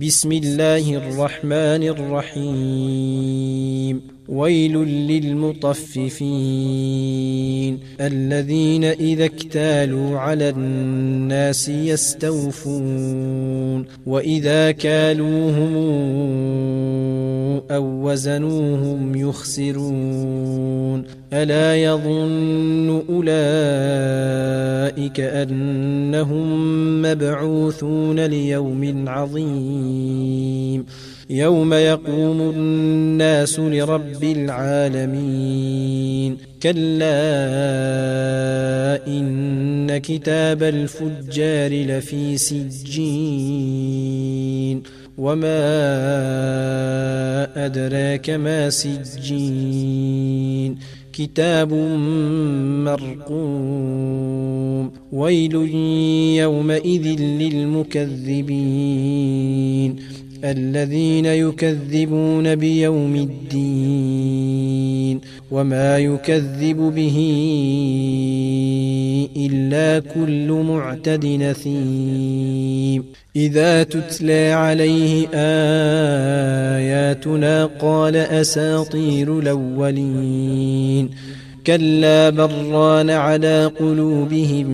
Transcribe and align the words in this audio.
بسم 0.00 0.32
الله 0.32 0.96
الرحمن 0.96 1.88
الرحيم. 1.88 3.38
ويل 4.28 4.84
للمطففين 4.84 6.18
الذين 8.00 8.84
إذا 8.84 9.24
اكتالوا 9.24 10.18
على 10.18 10.48
الناس 10.48 11.68
يستوفون 11.68 13.84
وإذا 14.06 14.70
كالوهم 14.70 15.76
أو 17.70 18.10
وزنوهم 18.10 19.14
يخسرون 19.14 21.04
الا 21.32 21.76
يظن 21.76 23.02
اولئك 23.08 23.30
انهم 25.20 27.02
مبعوثون 27.02 28.20
ليوم 28.26 29.04
عظيم 29.08 30.84
يوم 31.30 31.74
يقوم 31.74 32.40
الناس 32.40 33.60
لرب 33.60 34.24
العالمين 34.24 35.68
كلا 36.62 37.18
ان 39.06 39.98
كتاب 39.98 40.62
الفجار 40.62 41.72
لفي 41.72 42.36
سجين 42.36 43.67
وما 45.18 45.58
ادراك 47.66 48.30
ما 48.30 48.70
سجين 48.70 50.78
كتاب 51.12 51.72
مرقوم 52.84 54.90
ويل 55.12 55.54
يومئذ 56.38 57.20
للمكذبين 57.20 58.48
الذين 60.44 61.26
يكذبون 61.26 62.54
بيوم 62.54 63.16
الدين 63.16 64.58
وما 65.50 65.98
يكذب 65.98 66.76
به 66.76 67.18
الا 69.36 69.98
كل 69.98 70.52
معتد 70.52 71.26
نثيم 71.26 72.77
إذا 73.38 73.82
تتلى 73.82 74.52
عليه 74.52 75.28
آياتنا 76.76 77.70
قال 77.80 78.16
أساطير 78.16 79.38
الأولين. 79.38 81.10
كلا 81.66 82.30
بران 82.30 83.10
على 83.10 83.70
قلوبهم 83.80 84.66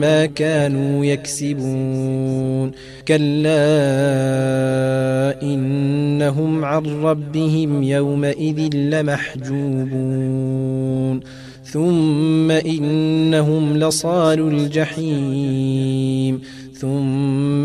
ما 0.00 0.26
كانوا 0.26 1.04
يكسبون. 1.04 2.70
كلا 3.08 3.56
إنهم 5.42 6.64
عن 6.64 6.86
ربهم 6.86 7.82
يومئذ 7.82 8.74
لمحجوبون. 8.74 9.90
ثم 11.64 12.50
إنهم 12.50 13.76
لصال 13.76 14.40
الجحيم. 14.40 16.40
ثم 16.80 17.15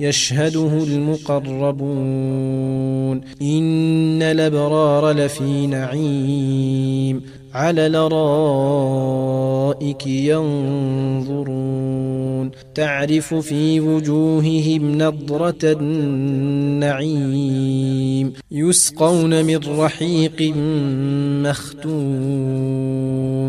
يشهده 0.00 0.84
المقربون. 0.84 3.20
إن 3.42 4.22
الأبرار 4.22 5.10
لفي 5.10 5.66
نعيم. 5.66 7.22
على 7.54 7.86
الأرائك 7.86 10.06
ينظرون. 10.06 12.50
تعرف 12.74 13.34
في 13.34 13.80
وجوههم 13.80 14.98
نضرة 14.98 15.54
النعيم. 15.64 18.32
يسقون 18.50 19.44
من 19.44 19.60
رحيق 19.78 20.54
مختوم. 21.44 22.93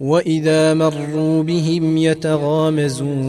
واذا 0.00 0.74
مروا 0.74 1.42
بهم 1.42 1.96
يتغامزون 1.96 3.28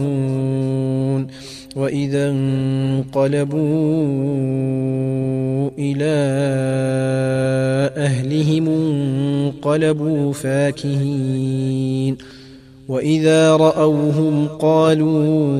واذا 1.76 2.30
انقلبوا 2.30 3.60
إلى 5.78 6.04
اهلهم 7.96 8.68
انقلبوا 8.68 10.32
فاكهين 10.32 12.16
واذا 12.88 13.56
راوهم 13.56 14.46
قالوا 14.46 15.58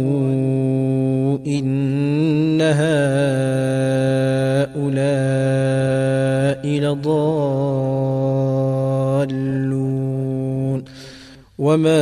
ان 1.47 2.61
هؤلاء 2.61 3.01
لضالون 6.67 8.31
وما 11.59 12.01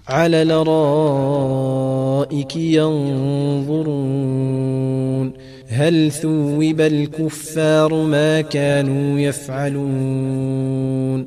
على 0.09 0.43
الارائك 0.43 1.77
ينظرون 2.57 4.25
هل 5.69 6.13
ثوب 6.13 6.81
الكفار 6.81 7.95
ما 7.95 8.41
كانوا 8.41 9.21
يفعلون 9.21 11.27